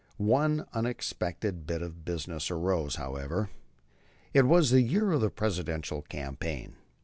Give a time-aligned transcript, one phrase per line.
[0.17, 3.51] One unexpected bit of business arose, however.
[4.33, 6.73] It was the year of the Presidential campaign.